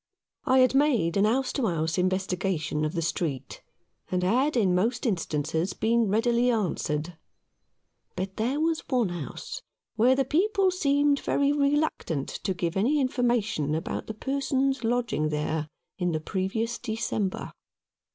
[0.45, 3.61] I had made a house to house investigation of the street,
[4.09, 7.19] and had in most instances been readily answered;
[8.15, 9.61] but there was one house
[9.97, 15.67] where the people seemed very reluctant to give any information about the persons lodging there
[15.99, 17.53] in the previous December.